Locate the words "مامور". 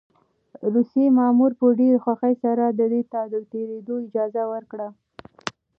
1.17-1.51